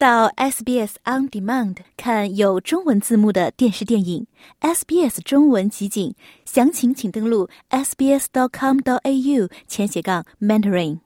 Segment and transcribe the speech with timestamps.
[0.00, 4.26] 到 SBS On Demand 看有中文字幕的电视电影
[4.62, 6.14] SBS 中文集锦，
[6.46, 11.00] 详情请登录 sbs.com.au 前斜杠 mentoring。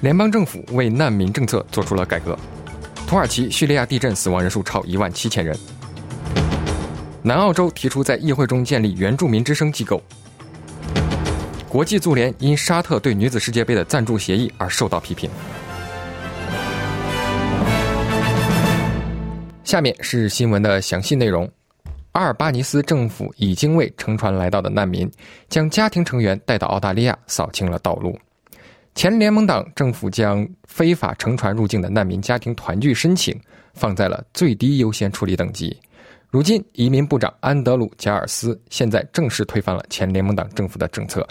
[0.00, 2.38] 联邦政府为难民政策做出了改革。
[3.08, 5.77] 土耳其、叙利亚地震死亡人数超一万七千人。
[7.28, 10.02] 南澳洲提出在议会中建立原住民之声机构。
[11.68, 15.28] 国际足联因沙特对女子世界杯的赞助协议而受到批评。
[19.62, 21.46] 下面是新闻的详细内容。
[22.12, 25.06] 阿尔巴尼斯政府已经为乘船来到的难民
[25.50, 28.18] 将家庭成员带到澳大利亚扫清了道路。
[28.94, 33.38] 前联盟党政府将非法乘船入境的难民家庭团聚申请
[33.74, 35.78] 放在了最低优先处理等级。
[36.30, 41.26] 如今，移民部长安德鲁·加尔斯现在正式推翻了前联盟党政府的政策。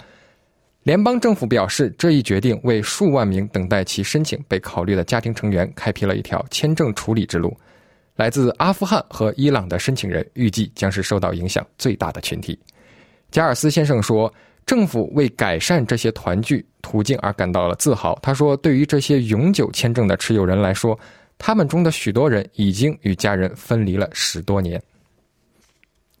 [0.82, 7.56] 联邦政府表示，这一决定为数万名等待其申请被考虑的家庭成员开辟了一条签证处理之路。
[8.16, 12.58] 来自阿富汗和伊朗的申请人预计将是受到影响最大的群体。
[13.30, 14.32] 加尔斯先生说。
[14.66, 18.18] 政府为改善这些团聚途径而感到了自豪。
[18.20, 20.94] 他说：“对于这些永久签证的持有人来说，
[21.38, 24.78] 他们中的许多人已经与家人分离了十多年。”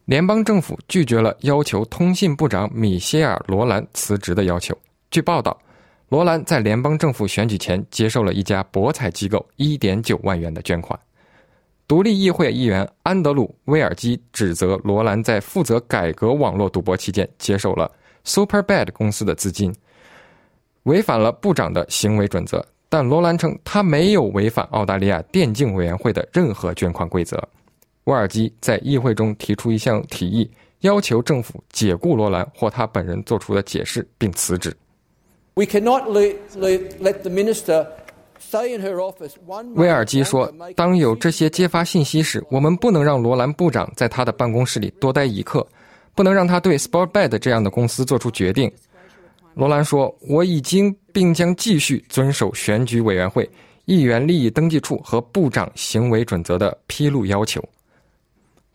[0.08, 4.74] 联邦政府拒绝了要求通信部长米歇尔·罗兰辞职的要求。
[5.10, 5.54] 据报道，
[6.08, 10.98] 罗兰在联邦政府选举前接受了一家博彩机构1.9万元的捐款。
[11.86, 17.92] 独立议会议员安德鲁·威尔基指责罗兰在负责改革网络赌博期间接受了。
[18.24, 19.70] Superbad 公司的资金
[20.84, 27.46] 违反了部长的行为准则，但罗兰称他没有违反澳大利亚电竞委员会的任何捐款规则。
[28.08, 34.74] 沃尔基在议会中提出一项提议，要求政府解雇罗兰或他本人做出的解释并辞职。
[35.52, 37.86] We cannot let let the minister
[38.40, 39.32] stay in her office.
[39.74, 45.66] 威尔基说：“当有这些揭发信息时，我们不能让罗兰部长在他的办公室里多待一刻。”
[46.14, 48.72] 不能让他对 Sportbet 这样的公司做出决定，
[49.54, 53.48] 罗兰说：“我已经并将继续遵守选举委员会、
[53.84, 57.62] 议员利益登记处和部长行为准则的披露要求。”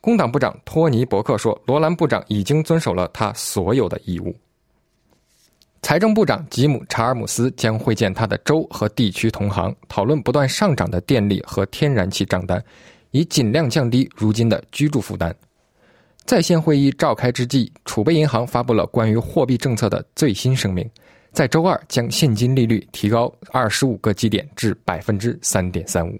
[0.03, 4.35] 工党部长托尼·伯克说：“罗兰部长已经遵守了他所有的义务。”
[5.81, 12.61] 财政部长吉姆·查尔姆斯将会见他的州和地区同行，讨论不断上涨的电力和天然气账单，
[13.11, 15.33] 以尽量降低如今的居住负担。
[16.25, 20.85] 在线会议召开之际，储备银行发布了关于货币政策的最新声明，
[21.31, 26.19] 在周二将现金利率提高二十五个基点至百分之三点三五。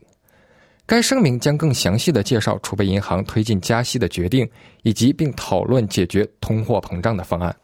[0.85, 4.47] 该声明将更详细的介绍储备银行推进加息的决定，
[4.83, 7.55] 以及并讨论解决通货膨胀的方案。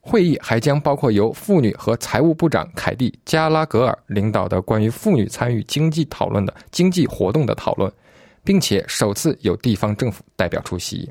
[0.00, 7.90] 会议还将包括由妇女和财务部长凯蒂·加拉格尔领导的关于妇女参与经济讨论的经济活动的讨论，
[8.44, 11.10] 并且首次有地方政府代表出席。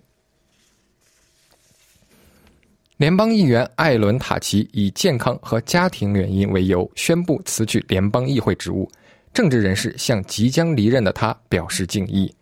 [2.97, 8.89] 联邦议员艾伦·塔奇以健康和家庭原因为由宣布辞去联邦议会职务。
[9.33, 12.33] 政治人士向即将离任的他表示敬意。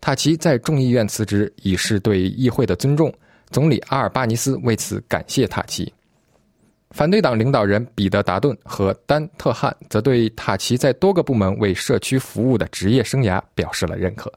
[0.00, 3.12] 塔奇在众议院辞职以示对议会的尊重。
[3.50, 5.92] 总理阿尔巴尼斯为此感谢塔奇。
[6.90, 14.32] 反对党领导人彼得·达顿和丹·特汉则对塔奇在多个部门为社区服务的职业生涯表示了认可。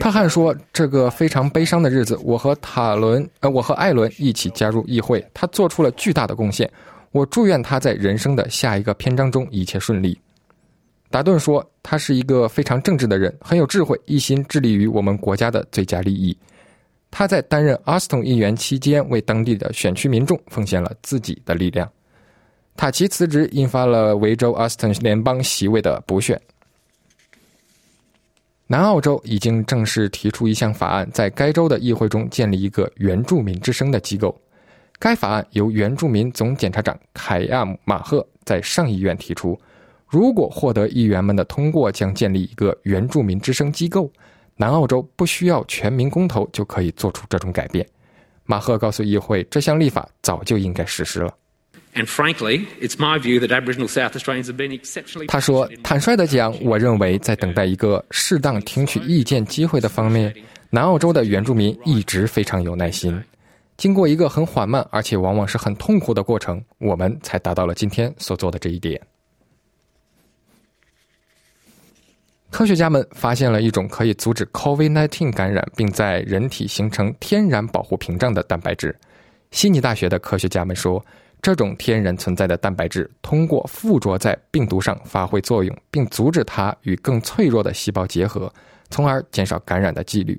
[0.00, 6.70] 特汉说：“这个非常悲伤的日子，我和塔伦，呃，我和艾伦一起加入议会，他做出了巨大的贡献。
[7.12, 10.18] 我祝愿他在人生的下一个篇章中一切顺利。”
[11.10, 16.36] 达顿说：“他是一个非常正直的人，很有智慧，一心致力于我们国家的最佳利益。
[17.10, 21.90] 他在担任阿斯顿议员期间，为当地的选区民众奉献了自己的力量。”
[22.76, 26.40] 塔奇辞职引发了维州阿斯顿联邦席位的补选。
[28.68, 34.40] 南澳洲已经正式提出一项法案，在该州的议会中建立一个原住民之声的机构。
[35.00, 39.58] 该法案由原住民总检察长凯亚姆·马赫在上议院提出。
[40.06, 44.12] 如果获得议员们的通过，将建立一个原住民之声机构。
[44.56, 47.86] 南澳洲不需要全民公投就可以做出这种改变。
[48.44, 51.34] 马赫告诉议会，这项立法早就应该实施了。
[55.28, 60.34] 他说：“坦率地讲，我认为在等待一个适当听取意见机会的方面，
[60.68, 63.18] 南澳洲的原住民一直非常有耐心。
[63.80, 69.00] 经过一个很缓慢而且往往是很痛苦的过程，我们才达到了今天所做的这一点。”
[72.52, 78.94] 科学家们发现了一种可以阻止 COVID-19 感染，并在人体形成天然保护屏障的蛋白质。
[79.50, 81.02] 悉尼大学的科学家们说，
[81.40, 88.52] 这种天然存在的蛋白质通过附着在病毒上发挥作用，并阻止它与更脆弱的细胞结合，
[88.90, 90.38] 从而减少感染的几率。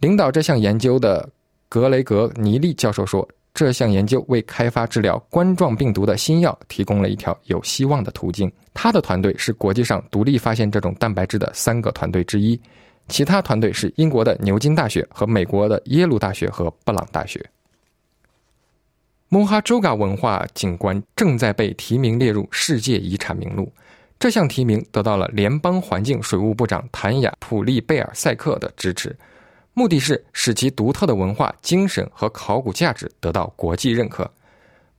[0.00, 1.28] 领导这项研究的
[1.74, 3.28] 格雷格尼利教授说。
[3.52, 8.50] 这项研究为开发治疗冠状病毒的新药提供了一条有希望的途径。
[8.72, 12.60] 他的团队是国际上独立发现这种蛋白质的三个团队之一，
[13.06, 17.44] 其他团队是英国的牛津大学和美国的耶鲁大学和布朗大学。
[19.28, 23.72] 穆哈朱嘎文化景观正在被提名列入世界遗产名录，
[24.18, 29.16] 这项提名得到了联邦环境水务部长谭雅普利贝尔塞克的支持。
[29.74, 34.28] 目的是使其独特的文化精神和考古价值得到国际认可。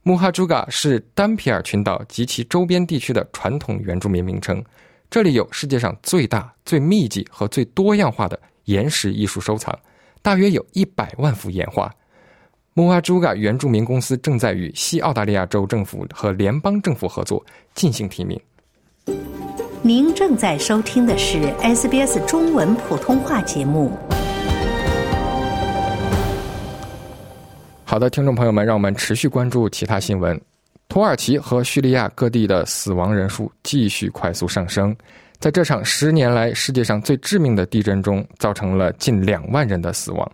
[0.04, 4.64] 穆哈朱嘎是丹皮尔群岛及其周边地区的传统原住民名称，
[5.10, 9.74] 这里有世界上最大、最密集和最多样化的岩石艺术收藏，
[10.22, 11.92] 大约有一百万幅岩画。
[12.74, 17.44] 穆哈朱嘎原住民公司正在与西澳大利亚州政府和联邦政府合作
[17.74, 18.40] 进行提名。
[19.82, 23.92] 您正在收听的是 SBS 中文普通话节目。
[27.96, 30.38] 好的，听众朋友们，让我们持续关注其他新闻。
[30.90, 34.94] 土耳其和叙利亚各地的死亡人数继续快速上升，
[35.40, 40.30] 在这场十年来世界上最致命的地震中，造成了近两万人的死亡。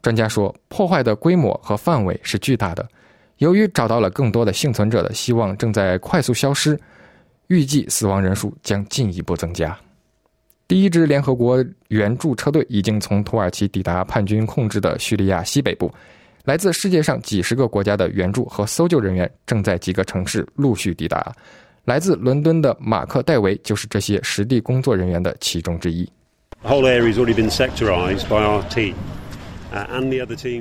[0.00, 2.88] 专家说，破坏的规模和范围是巨大的。
[3.36, 6.80] 由于找到了更多的幸存者的希望正在快速消失，
[7.48, 9.78] 预计死亡人数将进一步增加。
[10.66, 15.92] 第一支联合国援助车队已经从土耳其抵达叛军控制的叙利亚西北部。
[16.46, 21.34] 来自世界上几十个国家的援助和搜救人员正在几个城市陆续抵达。
[21.84, 26.08] 来自伦敦的马克·戴维就是这些实地工作人员的其中之一。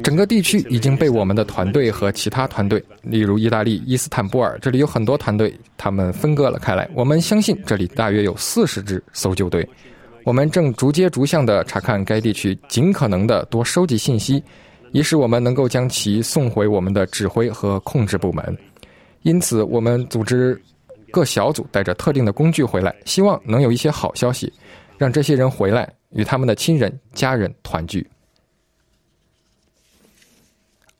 [0.01, 6.89] 整个地区已经被我们的团队和其他团队，例如意大利伊斯坦布尔，这里有很多团队，他们分割了开来。
[6.95, 9.67] 我们相信这里大约有四十支搜救队。
[10.23, 14.43] 我们正逐街逐巷地查看该地区，尽可能地多收集信息。
[14.91, 18.57] 以使我们能够将其送回我们的指挥和控制部门，
[19.23, 20.59] 因此我们组织
[21.11, 24.51] 各小组带着特定的工具回来，希望能有一些好消息，
[24.97, 28.05] 让这些人回来与他们的亲人、家人团聚。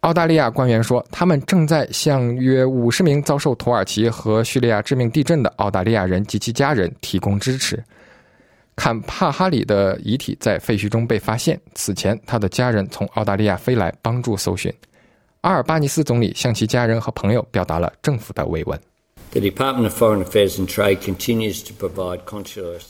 [0.02, 7.84] 澳大利亚官员说，他们正在向约五十名遭受土耳其和叙利亚致命地震的澳大利亚人及其家人提供支持。
[8.76, 11.60] 坎帕哈里的遗体在废墟中被发现。
[11.74, 14.74] 此前，他的家人从澳大利亚飞来帮助搜寻。
[15.42, 18.80] 阿尔巴尼斯总理向其家人和朋友表达了政府的慰问。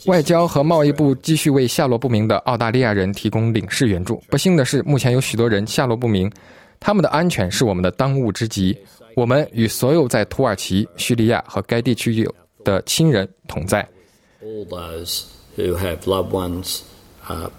[0.06, 4.22] 外交和贸易部继续为下落不明的澳大利亚人提供领事援助。
[4.28, 6.30] 不幸的是，目前有许多人下落不明，
[6.78, 8.76] 他们的安全是我们的当务之急。
[9.16, 12.32] 我们与所有在土耳其、叙利亚和该地区有
[12.64, 13.86] 的亲人同在。
[15.56, 16.82] Who have loved ones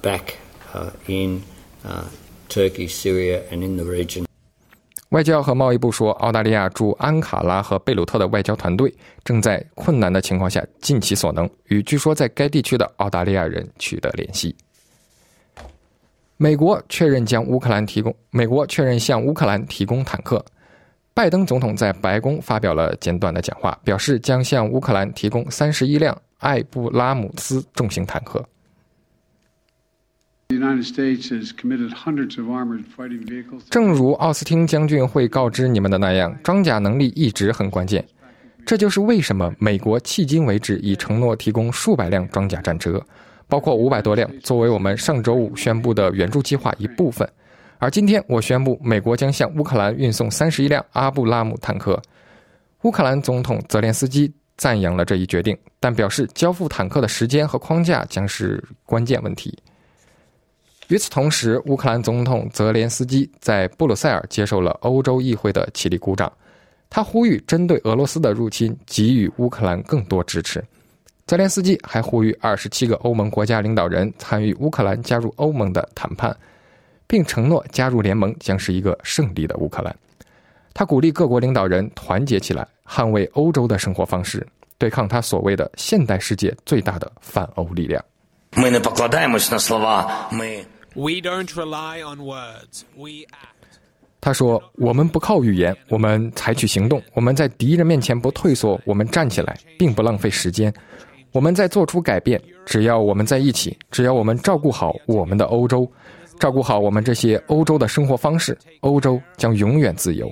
[0.01, 0.35] back
[1.07, 1.41] in
[2.47, 4.25] Turkey, Syria, and in the region.
[5.09, 14.53] 外交和贸易部说，澳大利亚驻安卡拉和贝鲁特的外交团队正在困难的情况下尽其所能，与据说在该地区的澳大利亚人取得联系。
[16.35, 20.43] 美国确认将乌克兰提供，美国确认向乌克兰提供坦克。
[21.13, 26.15] 拜登总统在白宫发表了简短的讲话，表示将向乌克兰提供三十一辆。
[26.37, 28.43] 艾布拉姆斯重型坦克。
[33.69, 38.05] 正如奥斯汀将军会告知你们的那样，装甲能力一直很关键。
[38.65, 43.01] 这就是为什么美国迄今为止已承诺提供数百辆装甲战车，
[43.47, 47.27] 包括五百多辆，作为我们上周五宣布的援助计划一部分。
[47.77, 52.01] 而今天我宣布，美国将向乌克兰运送三十一辆阿布拉姆坦克。
[52.83, 54.33] 乌克兰总统泽连斯基。
[54.57, 59.57] 赞扬了这一决定，但表示交付坦克的时间和框架将是关键问题。
[60.87, 66.31] 与此同时，乌克兰总统泽连斯基在布鲁塞尔接受了欧洲议会的起立鼓掌，
[66.89, 70.63] 他呼吁针对俄罗斯的入侵给予乌克兰更多支持。
[71.25, 76.33] 泽连斯基还呼吁二十七个欧盟国家领导人参与乌克兰加入欧盟的谈判，
[77.05, 79.93] 并承诺加入联盟将是一个胜利的乌克兰。
[80.73, 84.45] 他鼓励各国领导人团结起来，捍卫欧洲的生活方式，
[84.77, 88.03] 对抗他所谓的现代世界最大的反欧力量。
[94.19, 97.01] 他说：“我们不靠语言，我们采取行动。
[97.13, 100.73] 我们在敌人面前不退缩，我们站起来，并不浪费时间。
[101.31, 105.89] 我们在做出改变，只要我们在一起，只要我们照顾好我们的欧洲，
[106.39, 110.29] 照顾好我们这些欧洲的生活方式，欧洲将永远自由。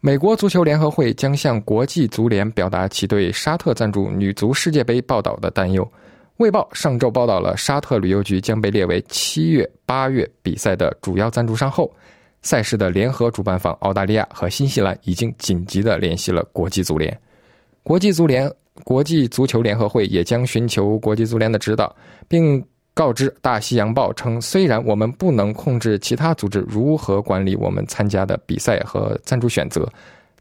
[0.00, 5.86] 美国足球联合会将向国际足联表达其对沙特赞助女足世界杯报道的担忧。
[6.36, 11.92] 卫报上周报道了沙特旅游局将被列为七月、八月比赛的主要赞助商后，
[12.42, 17.20] 赛事的联合主办方澳大利亚和新西兰已经紧急地联系了国际足联。
[17.82, 18.48] 国际足联、
[18.84, 21.94] 国际足球联合会也将寻求国际足联的指导，
[22.28, 22.64] 并。
[22.98, 29.88] 告知《大西洋报》称，虽然我们不能控制其他组织如何管理我们参加的比赛和赞助选择，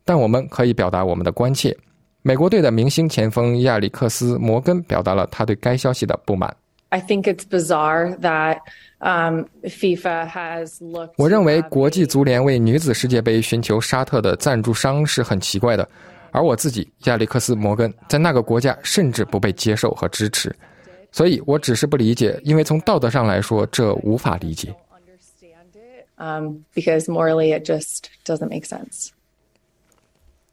[0.04, 1.78] 但我们可以表达我们的关切。
[2.24, 6.52] 美国队的明星前锋亚历克斯·摩根表达了他对该消息的不满。
[6.90, 8.58] I think it's bizarre that
[9.02, 11.12] um, FIFA has looked.
[11.18, 15.88] 我认为国际足联为女子世界杯寻求沙特的赞助商是很奇怪的，
[16.32, 20.52] 而我自己亚历克斯·摩根在那个国家甚至不被接受和支持。
[21.18, 24.72] 所以我只是不理解，因为从道德上来说，这无法理解。
[26.20, 29.10] Um, because morally it just doesn't make sense.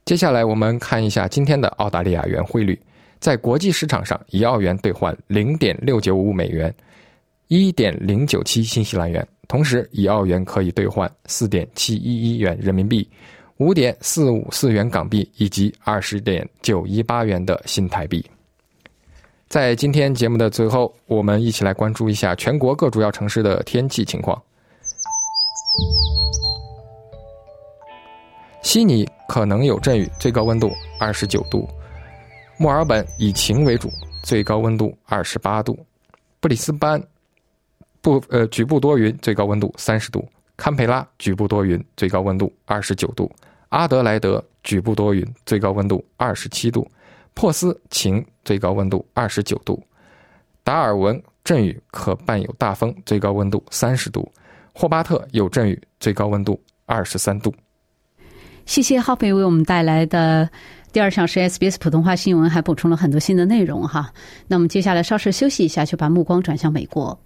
[0.06, 2.80] 接下来我们看一下今天的澳大利亚元汇率，
[3.21, 6.75] 在国际市场上，一澳元兑换零点六九五美元，
[7.49, 13.06] 一点零九七新西兰元，同时一澳元可以兑换四点七一一元人民币，
[13.59, 18.25] 五点四五四元港币以及二十点九一八元的新台币。
[19.54, 24.37] 在今天节目的最后，我们一起来关注一下全国各主要城市的天气情况。
[28.62, 31.68] 悉尼可能有阵雨，最高温度二十九度；
[32.58, 33.88] 墨尔本以晴为主，
[34.25, 35.73] 最高温度二十八度；
[36.40, 37.00] 布里斯班
[38.02, 40.18] 不呃局部多云，最高温度三十度；
[40.56, 43.30] 堪培拉局部多云，最高温度二十九度；
[43.68, 46.84] 阿德莱德局部多云，最高温度二十七度。
[47.34, 49.74] 珀斯晴，最高温度二十九度；
[50.62, 54.22] 达尔文阵雨可伴有大风，最高温度三十度；
[54.72, 57.54] 霍巴特有阵雨，最高温度二十三度。
[58.66, 60.48] 谢谢浩培为我们带来的
[60.90, 64.10] 第二小时 SBS 普通话新闻，还补充了很多新的内容哈。
[64.46, 67.18] 那我们接下来稍事休息一下，就把目光转向美国。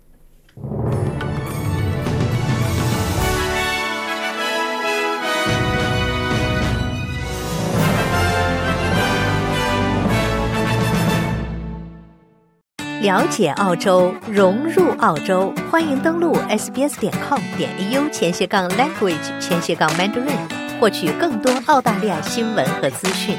[13.09, 20.37] 了解澳洲，融入澳洲，欢迎登录 sbs 点 com 点 au 前斜杠 language 前斜杠 mandarin，
[20.79, 23.35] 获取更多澳大利亚新闻和资讯。